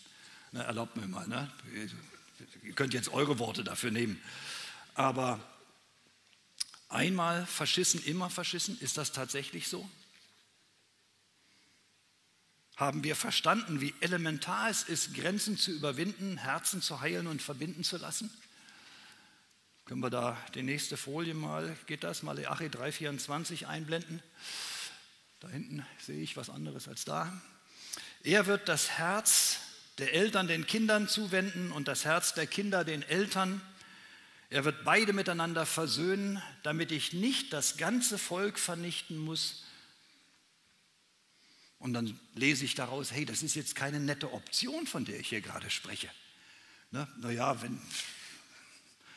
[0.53, 1.51] Ne, erlaubt mir mal, ne?
[2.63, 4.23] ihr könnt jetzt eure Worte dafür nehmen.
[4.95, 5.41] Aber
[6.89, 9.89] einmal verschissen, immer verschissen, ist das tatsächlich so?
[12.83, 17.85] Haben wir verstanden, wie elementar es ist, Grenzen zu überwinden, Herzen zu heilen und verbinden
[17.85, 18.29] zu lassen?
[19.85, 24.21] Können wir da die nächste Folie mal, geht das, Malachi 3,24 einblenden?
[25.39, 27.41] Da hinten sehe ich was anderes als da.
[28.25, 29.61] Er wird das Herz
[29.99, 33.61] der Eltern den Kindern zuwenden und das Herz der Kinder den Eltern.
[34.51, 39.63] Er wird beide miteinander versöhnen, damit ich nicht das ganze Volk vernichten muss.
[41.83, 45.31] Und dann lese ich daraus, hey, das ist jetzt keine nette Option, von der ich
[45.31, 46.09] hier gerade spreche.
[46.93, 47.09] Ne?
[47.17, 47.81] Naja, wenn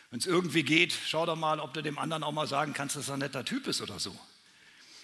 [0.10, 3.08] es irgendwie geht, schau doch mal, ob du dem anderen auch mal sagen kannst, dass
[3.08, 4.18] er ein netter Typ ist oder so.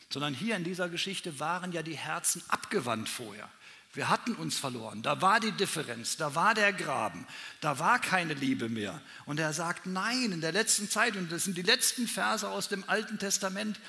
[0.09, 3.47] Sondern hier in dieser Geschichte waren ja die Herzen abgewandt vorher.
[3.93, 5.03] Wir hatten uns verloren.
[5.03, 7.27] Da war die Differenz, da war der Graben,
[7.59, 8.99] da war keine Liebe mehr.
[9.27, 12.69] Und er sagt, nein, in der letzten Zeit, und das sind die letzten Verse aus
[12.69, 13.79] dem Alten Testament,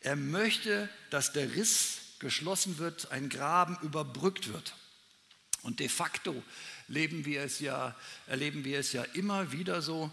[0.00, 4.74] er möchte, dass der Riss geschlossen wird, ein Graben überbrückt wird.
[5.62, 6.42] Und de facto
[6.88, 7.94] leben wir es ja,
[8.26, 10.10] erleben wir es ja immer wieder so,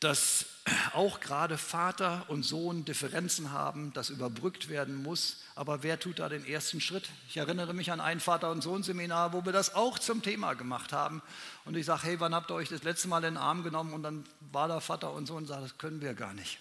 [0.00, 0.46] dass
[0.94, 5.38] auch gerade Vater und Sohn Differenzen haben, das überbrückt werden muss.
[5.54, 7.08] Aber wer tut da den ersten Schritt?
[7.28, 10.92] Ich erinnere mich an ein Vater- und Sohn-Seminar, wo wir das auch zum Thema gemacht
[10.92, 11.22] haben.
[11.64, 13.92] Und ich sage, hey, wann habt ihr euch das letzte Mal in den Arm genommen?
[13.92, 16.58] Und dann war da Vater und Sohn und sagt, das können wir gar nicht.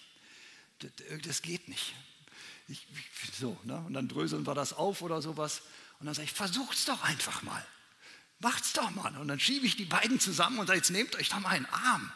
[0.80, 0.92] Das,
[1.26, 1.94] das geht nicht.
[2.72, 2.88] Ich,
[3.34, 3.78] so, ne?
[3.86, 5.62] Und dann dröseln wir das auf oder sowas.
[6.00, 7.66] Und dann sage ich, versucht's doch einfach mal.
[8.40, 9.16] Macht's doch mal.
[9.18, 11.68] Und dann schiebe ich die beiden zusammen und sage, jetzt nehmt euch doch mal einen
[11.68, 12.12] Arm.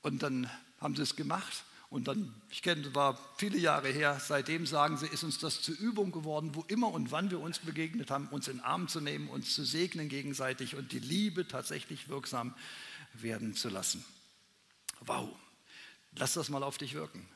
[0.00, 1.64] Und dann haben sie es gemacht.
[1.90, 5.76] Und dann, ich kenne, war viele Jahre her, seitdem sagen sie, ist uns das zur
[5.76, 9.02] Übung geworden, wo immer und wann wir uns begegnet haben, uns in den Arm zu
[9.02, 12.54] nehmen, uns zu segnen gegenseitig und die Liebe tatsächlich wirksam
[13.12, 14.02] werden zu lassen.
[15.00, 15.28] Wow,
[16.16, 17.28] lass das mal auf dich wirken.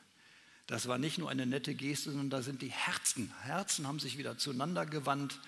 [0.67, 3.33] Das war nicht nur eine nette Geste, sondern da sind die Herzen.
[3.43, 5.39] Herzen haben sich wieder zueinander gewandt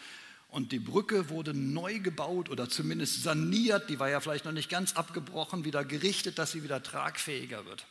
[0.47, 3.89] und die Brücke wurde neu gebaut oder zumindest saniert.
[3.89, 7.85] Die war ja vielleicht noch nicht ganz abgebrochen, wieder gerichtet, dass sie wieder tragfähiger wird.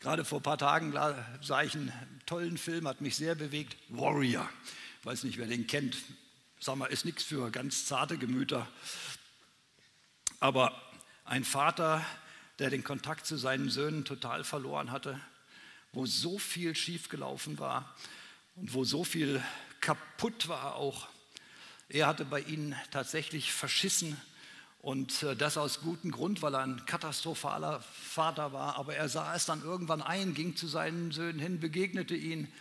[0.00, 0.92] Gerade vor ein paar Tagen
[1.42, 1.92] sah ich einen
[2.26, 3.76] tollen Film, hat mich sehr bewegt.
[3.90, 4.48] Warrior.
[5.00, 5.96] Ich weiß nicht, wer den kennt.
[6.60, 8.66] Sag mal, ist nichts für ganz zarte Gemüter.
[10.40, 10.80] Aber
[11.24, 12.04] ein Vater,
[12.58, 15.20] der den Kontakt zu seinen Söhnen total verloren hatte,
[15.94, 17.94] wo so viel schiefgelaufen war
[18.56, 19.42] und wo so viel
[19.80, 21.08] kaputt war auch.
[21.88, 24.16] Er hatte bei ihnen tatsächlich verschissen
[24.80, 28.76] und äh, das aus gutem Grund, weil er ein katastrophaler Vater war.
[28.76, 32.52] Aber er sah es dann irgendwann ein, ging zu seinen Söhnen hin, begegnete ihnen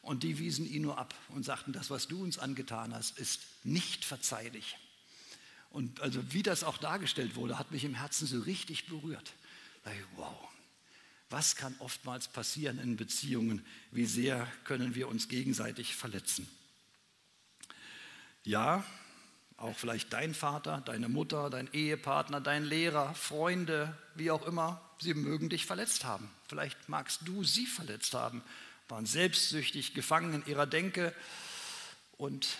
[0.00, 3.40] und die wiesen ihn nur ab und sagten, das, was du uns angetan hast, ist
[3.64, 4.76] nicht verzeihlich.
[5.70, 9.32] Und also wie das auch dargestellt wurde, hat mich im Herzen so richtig berührt.
[10.16, 10.36] Wow,
[11.32, 13.64] was kann oftmals passieren in Beziehungen?
[13.90, 16.48] Wie sehr können wir uns gegenseitig verletzen?
[18.44, 18.84] Ja,
[19.56, 25.14] auch vielleicht dein Vater, deine Mutter, dein Ehepartner, dein Lehrer, Freunde, wie auch immer, sie
[25.14, 26.28] mögen dich verletzt haben.
[26.48, 28.42] Vielleicht magst du sie verletzt haben,
[28.88, 31.14] waren selbstsüchtig, gefangen in ihrer Denke
[32.18, 32.58] und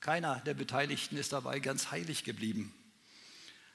[0.00, 2.74] keiner der Beteiligten ist dabei ganz heilig geblieben.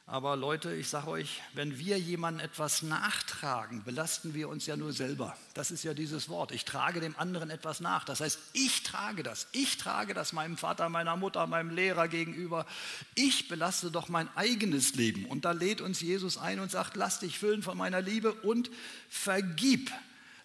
[0.07, 4.93] Aber Leute, ich sage euch, wenn wir jemandem etwas nachtragen, belasten wir uns ja nur
[4.93, 5.35] selber.
[5.55, 6.51] Das ist ja dieses Wort.
[6.51, 8.05] Ich trage dem anderen etwas nach.
[8.05, 9.47] Das heißt, ich trage das.
[9.51, 12.67] Ich trage das meinem Vater, meiner Mutter, meinem Lehrer gegenüber.
[13.15, 15.25] Ich belaste doch mein eigenes Leben.
[15.25, 18.69] Und da lädt uns Jesus ein und sagt, lass dich füllen von meiner Liebe und
[19.09, 19.89] vergib.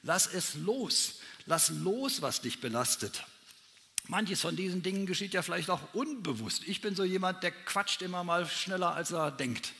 [0.03, 1.21] Lass es los.
[1.45, 3.27] Lass los, was dich belastet.
[4.09, 6.65] Manches von diesen Dingen geschieht ja vielleicht auch unbewusst.
[6.67, 9.73] Ich bin so jemand, der quatscht immer mal schneller, als er denkt.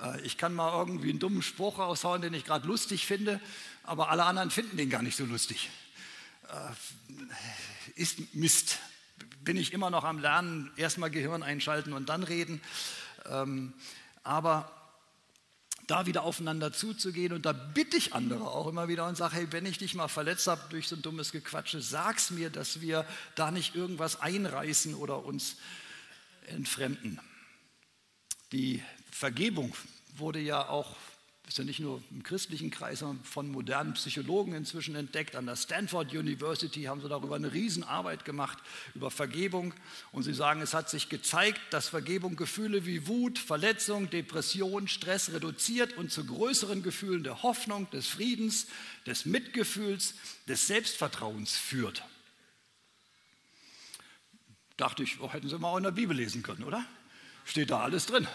[0.00, 3.40] Äh, ich kann mal irgendwie einen dummen Spruch raushauen, den ich gerade lustig finde,
[3.82, 5.70] aber alle anderen finden den gar nicht so lustig.
[6.48, 8.78] Äh, ist Mist.
[9.40, 12.60] Bin ich immer noch am Lernen, erstmal Gehirn einschalten und dann reden.
[13.26, 13.72] Ähm,
[14.22, 14.70] aber
[15.86, 17.32] da wieder aufeinander zuzugehen.
[17.32, 20.08] Und da bitte ich andere auch immer wieder und sage, hey, wenn ich dich mal
[20.08, 24.94] verletzt habe durch so ein dummes Gequatsche, sag's mir, dass wir da nicht irgendwas einreißen
[24.94, 25.56] oder uns
[26.46, 27.20] entfremden.
[28.52, 29.74] Die Vergebung
[30.16, 30.96] wurde ja auch
[31.46, 35.36] ist ja nicht nur im christlichen Kreis, sondern von modernen Psychologen inzwischen entdeckt.
[35.36, 38.58] An der Stanford University haben sie darüber eine Riesenarbeit gemacht,
[38.94, 39.74] über Vergebung.
[40.10, 45.32] Und sie sagen, es hat sich gezeigt, dass Vergebung Gefühle wie Wut, Verletzung, Depression, Stress
[45.32, 48.66] reduziert und zu größeren Gefühlen der Hoffnung, des Friedens,
[49.06, 50.14] des Mitgefühls,
[50.48, 52.02] des Selbstvertrauens führt.
[54.78, 56.84] Dachte ich, oh, hätten sie mal auch in der Bibel lesen können, oder?
[57.44, 58.26] Steht da alles drin.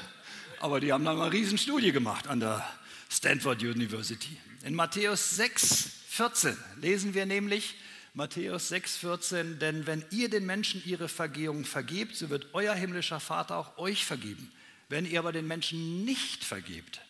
[0.60, 2.64] Aber die haben dann mal eine Riesenstudie gemacht an der
[3.10, 4.38] Stanford University.
[4.64, 7.76] In Matthäus 6, 14 lesen wir nämlich,
[8.14, 13.20] Matthäus 6, 14, denn wenn ihr den Menschen ihre Vergehung vergebt, so wird euer himmlischer
[13.20, 14.52] Vater auch euch vergeben.
[14.90, 17.02] Wenn ihr aber den Menschen nicht vergebt,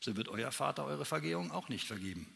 [0.00, 2.34] so wird euer Vater eure Vergehung auch nicht vergeben.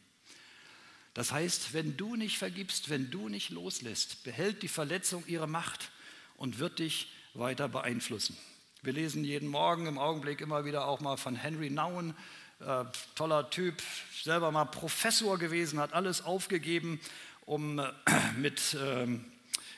[1.14, 5.90] Das heißt, wenn du nicht vergibst, wenn du nicht loslässt, behält die Verletzung ihre Macht
[6.36, 8.36] und wird dich weiter beeinflussen.
[8.82, 12.14] Wir lesen jeden Morgen im Augenblick immer wieder auch mal von Henry Nouwen,
[12.60, 12.84] äh,
[13.14, 13.82] toller Typ,
[14.22, 17.00] selber mal Professor gewesen, hat alles aufgegeben,
[17.46, 17.90] um äh,
[18.36, 19.24] mit ähm,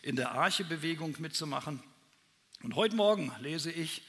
[0.03, 1.83] in der Arche-Bewegung mitzumachen.
[2.63, 4.03] Und heute Morgen lese ich,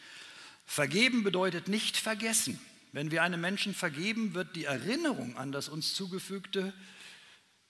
[0.65, 2.60] vergeben bedeutet nicht vergessen.
[2.91, 6.73] Wenn wir einem Menschen vergeben, wird die Erinnerung an das uns zugefügte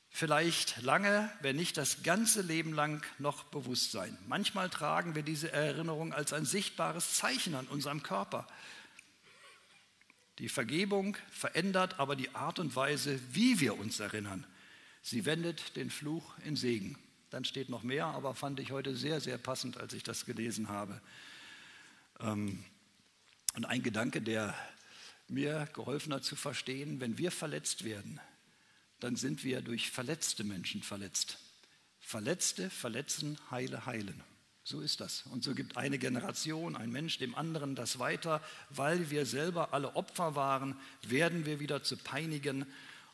[0.09, 4.17] vielleicht lange, wenn nicht das ganze Leben lang noch bewusst sein.
[4.27, 8.47] Manchmal tragen wir diese Erinnerung als ein sichtbares Zeichen an unserem Körper.
[10.39, 14.45] Die Vergebung verändert aber die Art und Weise, wie wir uns erinnern.
[15.01, 16.97] Sie wendet den Fluch in Segen.
[17.29, 20.69] Dann steht noch mehr, aber fand ich heute sehr, sehr passend, als ich das gelesen
[20.69, 20.99] habe.
[22.19, 22.63] Ähm,
[23.55, 24.55] und ein Gedanke, der
[25.27, 28.19] mir geholfen hat zu verstehen, wenn wir verletzt werden,
[28.99, 31.37] dann sind wir durch verletzte Menschen verletzt.
[31.99, 34.23] Verletzte verletzen, heile heilen.
[34.63, 35.25] So ist das.
[35.27, 38.41] Und so gibt eine Generation, ein Mensch dem anderen das weiter.
[38.69, 42.65] Weil wir selber alle Opfer waren, werden wir wieder zu peinigen.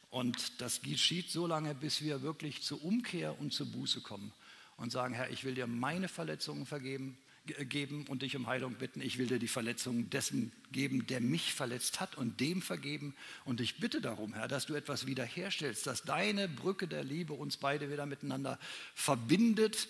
[0.10, 4.34] Und das geschieht so lange, bis wir wirklich zur Umkehr und zur Buße kommen
[4.78, 9.02] und sagen, Herr, ich will dir meine Verletzungen vergeben, geben und dich um Heilung bitten.
[9.02, 13.16] Ich will dir die Verletzungen dessen geben, der mich verletzt hat und dem vergeben.
[13.46, 17.58] Und ich bitte darum, Herr, dass du etwas wiederherstellst, dass deine Brücke der Liebe uns
[17.58, 18.60] beide wieder miteinander
[18.94, 19.88] verbindet.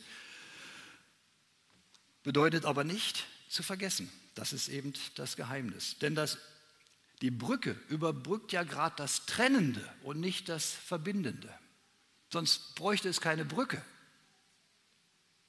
[2.23, 4.11] Bedeutet aber nicht zu vergessen.
[4.33, 5.97] Das ist eben das Geheimnis.
[5.99, 6.37] Denn das,
[7.21, 11.53] die Brücke überbrückt ja gerade das Trennende und nicht das Verbindende.
[12.31, 13.81] Sonst bräuchte es keine Brücke.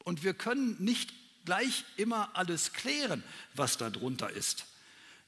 [0.05, 1.13] Und wir können nicht
[1.47, 4.67] gleich immer alles klären, was darunter ist.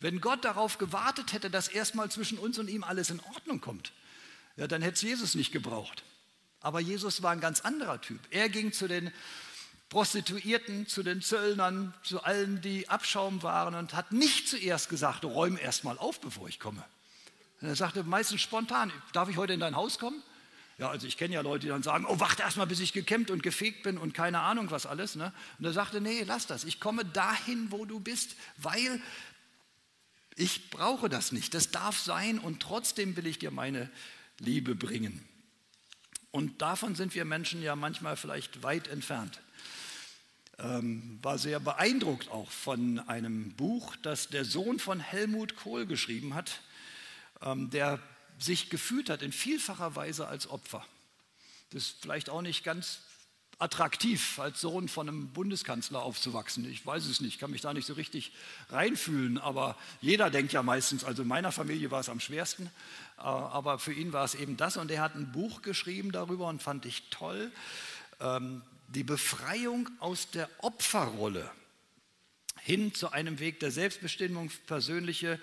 [0.01, 3.93] Wenn Gott darauf gewartet hätte, dass erstmal zwischen uns und ihm alles in Ordnung kommt,
[4.57, 6.05] ja, dann hätte es Jesus nicht gebraucht.
[6.61, 8.21] Aber Jesus war ein ganz anderer Typ.
[8.31, 9.13] Er ging zu den
[9.89, 15.57] Prostituierten, zu den Zöllnern, zu allen, die Abschaum waren und hat nicht zuerst gesagt, räum
[15.57, 16.85] erstmal auf, bevor ich komme.
[17.61, 20.23] Er sagte meistens spontan, darf ich heute in dein Haus kommen?
[20.79, 23.33] Ja, also ich kenne ja Leute, die dann sagen, oh, warte erstmal, bis ich gekämmt
[23.33, 25.17] und gefegt bin und keine Ahnung was alles.
[25.17, 25.33] Ne?
[25.59, 26.63] Und er sagte, nee, lass das.
[26.63, 29.03] Ich komme dahin, wo du bist, weil
[30.37, 31.53] ich brauche das nicht.
[31.53, 33.91] Das darf sein und trotzdem will ich dir meine
[34.39, 35.25] Liebe bringen.
[36.31, 39.41] Und davon sind wir Menschen ja manchmal vielleicht weit entfernt.
[40.59, 46.35] Ähm, war sehr beeindruckt auch von einem Buch, das der Sohn von Helmut Kohl geschrieben
[46.35, 46.61] hat,
[47.43, 47.99] ähm, der
[48.39, 50.85] sich gefühlt hat in vielfacher Weise als Opfer.
[51.71, 53.01] Das ist vielleicht auch nicht ganz
[53.59, 56.71] attraktiv, als Sohn von einem Bundeskanzler aufzuwachsen.
[56.71, 58.33] Ich weiß es nicht, kann mich da nicht so richtig
[58.71, 62.67] reinfühlen, aber jeder denkt ja meistens, also in meiner Familie war es am schwersten,
[63.19, 66.47] äh, aber für ihn war es eben das und er hat ein Buch geschrieben darüber
[66.47, 67.51] und fand ich toll,
[68.21, 71.51] ähm, die Befreiung aus der Opferrolle
[72.61, 75.41] hin zu einem Weg der Selbstbestimmung, persönliche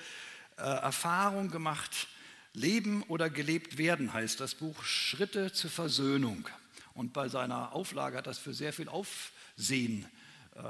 [0.57, 2.07] äh, Erfahrung gemacht,
[2.55, 6.47] Leben oder gelebt werden heißt das Buch Schritte zur Versöhnung.
[6.93, 10.05] Und bei seiner Auflage hat das für sehr viel Aufsehen
[10.55, 10.61] äh,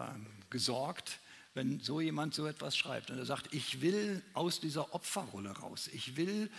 [0.50, 1.20] gesorgt,
[1.54, 3.12] wenn so jemand so etwas schreibt.
[3.12, 5.90] Und er sagt, ich will aus dieser Opferrolle raus.
[5.94, 6.50] Ich will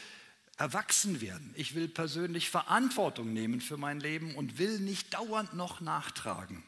[0.56, 1.52] erwachsen werden.
[1.56, 6.62] Ich will persönlich Verantwortung nehmen für mein Leben und will nicht dauernd noch nachtragen.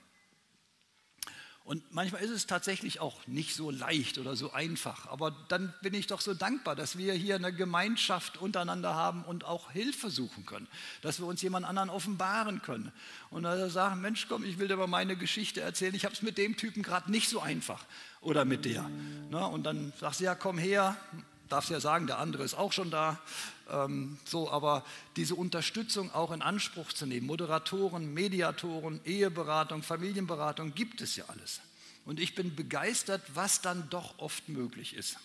[1.68, 5.07] Und manchmal ist es tatsächlich auch nicht so leicht oder so einfach.
[5.09, 9.44] Aber dann bin ich doch so dankbar, dass wir hier eine Gemeinschaft untereinander haben und
[9.44, 10.66] auch Hilfe suchen können.
[11.02, 12.90] Dass wir uns jemand anderen offenbaren können.
[13.28, 15.94] Und dann sagen, Mensch, komm, ich will dir mal meine Geschichte erzählen.
[15.94, 17.85] Ich habe es mit dem Typen gerade nicht so einfach.
[18.22, 18.88] Oder mit der.
[19.28, 20.96] Na, und dann sagst du, ja, komm her.
[21.48, 23.20] Darfst ja sagen, der andere ist auch schon da.
[23.70, 24.84] Ähm, so, aber
[25.16, 31.61] diese Unterstützung auch in Anspruch zu nehmen, Moderatoren, Mediatoren, Eheberatung, Familienberatung, gibt es ja alles.
[32.04, 35.18] Und ich bin begeistert, was dann doch oft möglich ist.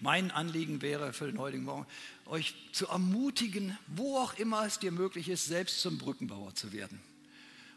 [0.00, 1.86] Mein Anliegen wäre für den heutigen Morgen,
[2.26, 7.00] euch zu ermutigen, wo auch immer es dir möglich ist, selbst zum Brückenbauer zu werden.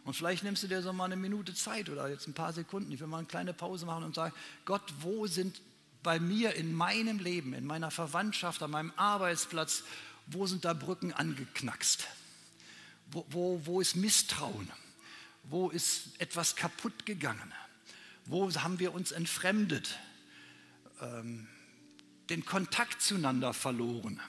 [0.04, 2.92] Und vielleicht nimmst du dir so mal eine Minute Zeit oder jetzt ein paar Sekunden.
[2.92, 4.34] Ich will mal eine kleine Pause machen und sagen,
[4.66, 5.62] Gott, wo sind
[6.04, 9.84] bei mir in meinem Leben, in meiner Verwandtschaft, an meinem Arbeitsplatz,
[10.28, 12.08] wo sind da Brücken angeknackst?
[13.12, 14.70] Wo, wo, wo ist Misstrauen?
[15.44, 17.54] Wo ist etwas kaputt gegangen?
[18.26, 19.98] Wo haben wir uns entfremdet?
[21.02, 21.48] Ähm,
[22.30, 24.20] den Kontakt zueinander verloren?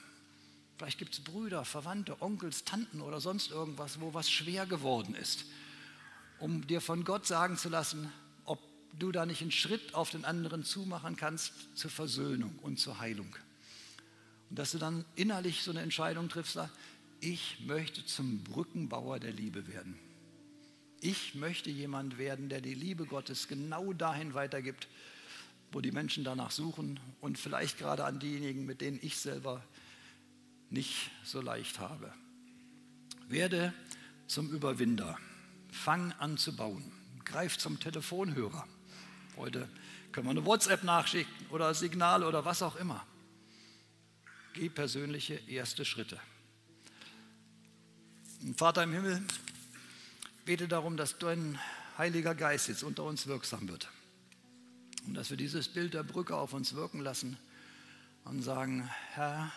[0.77, 5.45] Vielleicht gibt es Brüder, Verwandte, Onkels, Tanten oder sonst irgendwas, wo was schwer geworden ist.
[6.39, 8.11] Um dir von Gott sagen zu lassen,
[8.97, 13.35] du da nicht einen Schritt auf den anderen zumachen kannst zur Versöhnung und zur Heilung.
[14.49, 16.59] Und dass du dann innerlich so eine Entscheidung triffst,
[17.19, 19.97] ich möchte zum Brückenbauer der Liebe werden.
[20.99, 24.87] Ich möchte jemand werden, der die Liebe Gottes genau dahin weitergibt,
[25.71, 29.63] wo die Menschen danach suchen und vielleicht gerade an diejenigen, mit denen ich selber
[30.69, 32.13] nicht so leicht habe.
[33.27, 33.73] Werde
[34.27, 35.17] zum Überwinder.
[35.71, 36.91] Fang an zu bauen.
[37.23, 38.67] Greif zum Telefonhörer.
[39.41, 39.67] Heute
[40.11, 43.03] können wir eine WhatsApp nachschicken oder Signal oder was auch immer.
[44.53, 46.19] Geh persönliche erste Schritte.
[48.43, 49.23] Und Vater im Himmel,
[50.45, 51.57] bete darum, dass dein
[51.97, 53.89] Heiliger Geist jetzt unter uns wirksam wird.
[55.07, 57.35] Und dass wir dieses Bild der Brücke auf uns wirken lassen
[58.25, 59.51] und sagen, Herr,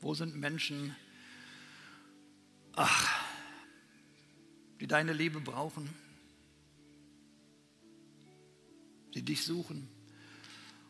[0.00, 0.96] wo sind Menschen,
[2.74, 3.08] ach,
[4.80, 5.88] die deine Liebe brauchen,
[9.14, 9.88] die dich suchen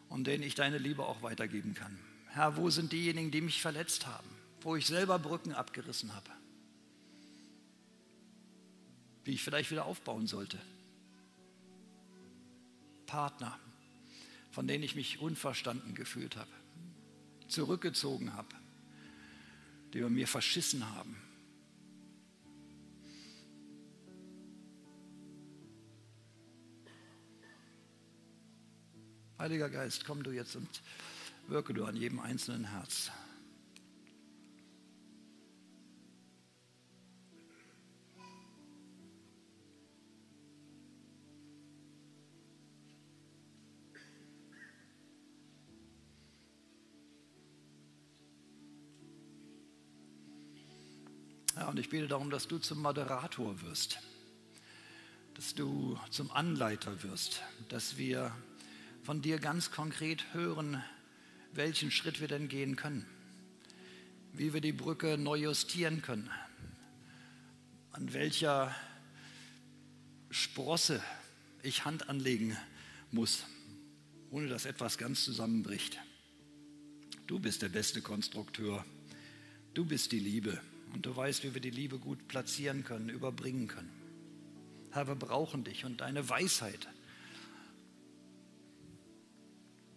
[0.09, 1.99] und denen ich deine Liebe auch weitergeben kann.
[2.29, 4.29] Herr, wo sind diejenigen, die mich verletzt haben,
[4.61, 6.31] wo ich selber Brücken abgerissen habe,
[9.27, 10.59] die ich vielleicht wieder aufbauen sollte?
[13.07, 13.59] Partner,
[14.51, 16.51] von denen ich mich unverstanden gefühlt habe,
[17.49, 18.55] zurückgezogen habe,
[19.93, 21.17] die bei mir verschissen haben.
[29.43, 30.69] Heiliger Geist, komm du jetzt und
[31.49, 33.11] wirke du an jedem einzelnen Herz.
[51.57, 53.99] Ja, und ich bete darum, dass du zum Moderator wirst,
[55.35, 58.31] dass du zum Anleiter wirst, dass wir
[59.03, 60.83] von dir ganz konkret hören,
[61.53, 63.05] welchen Schritt wir denn gehen können,
[64.33, 66.31] wie wir die Brücke neu justieren können,
[67.91, 68.75] an welcher
[70.31, 71.03] Sprosse
[71.63, 72.57] ich Hand anlegen
[73.11, 73.45] muss,
[74.31, 75.99] ohne dass etwas ganz zusammenbricht.
[77.27, 78.85] Du bist der beste Konstrukteur,
[79.75, 80.61] du bist die Liebe
[80.95, 83.93] und du weißt, wie wir die Liebe gut platzieren können, überbringen können.
[84.93, 86.89] Herr, wir brauchen dich und deine Weisheit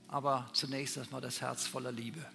[0.07, 2.25] aber zunächst erstmal das Herz voller Liebe.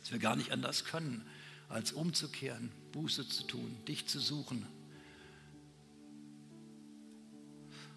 [0.00, 1.26] Dass wir gar nicht anders können,
[1.68, 4.66] als umzukehren, Buße zu tun, dich zu suchen.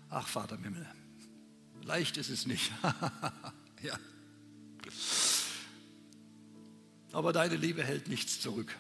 [0.09, 0.87] Ach, Vater im Himmel,
[1.83, 2.71] leicht ist es nicht.
[3.83, 3.97] ja.
[7.11, 8.75] Aber deine Liebe hält nichts zurück.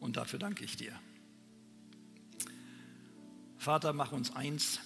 [0.00, 0.98] Und dafür danke ich dir.
[3.58, 4.80] Vater, mach uns eins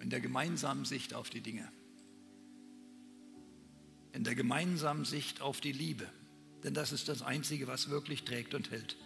[0.00, 1.70] in der gemeinsamen Sicht auf die Dinge,
[4.12, 6.08] in der gemeinsamen Sicht auf die Liebe,
[6.64, 8.96] denn das ist das Einzige, was wirklich trägt und hält.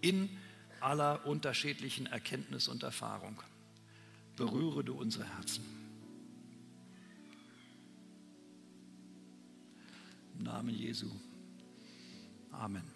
[0.00, 0.28] In
[0.80, 3.40] aller unterschiedlichen Erkenntnis und Erfahrung
[4.36, 5.64] berühre du unsere Herzen.
[10.36, 11.08] Im Namen Jesu.
[12.50, 12.93] Amen.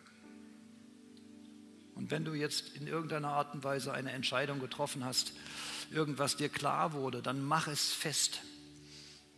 [2.09, 5.33] Wenn du jetzt in irgendeiner Art und Weise eine Entscheidung getroffen hast,
[5.90, 8.40] irgendwas dir klar wurde, dann mach es fest.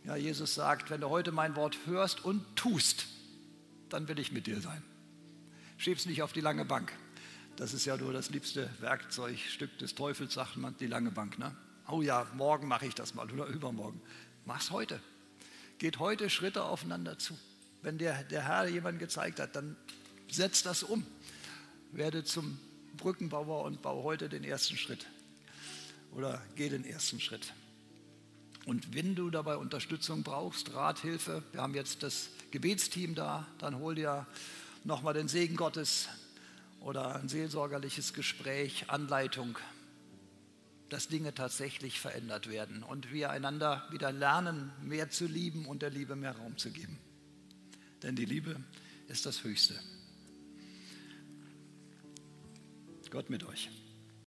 [0.05, 3.05] Ja, Jesus sagt, wenn du heute mein Wort hörst und tust,
[3.89, 4.81] dann will ich mit dir sein.
[5.77, 6.91] Schieb's nicht auf die lange Bank.
[7.57, 11.37] Das ist ja nur das liebste Werkzeugstück des Teufels, sagt man, die lange Bank.
[11.37, 11.55] Ne?
[11.89, 14.01] Oh ja, morgen mache ich das mal oder übermorgen.
[14.45, 14.99] Mach's heute.
[15.77, 17.37] Geht heute Schritte aufeinander zu.
[17.81, 19.75] Wenn der, der Herr jemand gezeigt hat, dann
[20.29, 21.05] setz das um.
[21.91, 22.57] Werde zum
[22.97, 25.07] Brückenbauer und baue heute den ersten Schritt
[26.11, 27.53] oder geh den ersten Schritt.
[28.65, 33.79] Und wenn du dabei Unterstützung brauchst, Rat, Hilfe, wir haben jetzt das Gebetsteam da, dann
[33.79, 34.27] hol dir
[34.83, 36.09] nochmal den Segen Gottes
[36.79, 39.57] oder ein seelsorgerliches Gespräch, Anleitung,
[40.89, 45.89] dass Dinge tatsächlich verändert werden und wir einander wieder lernen, mehr zu lieben und der
[45.89, 46.99] Liebe mehr Raum zu geben.
[48.03, 48.55] Denn die Liebe
[49.07, 49.79] ist das Höchste.
[53.11, 53.69] Gott mit euch.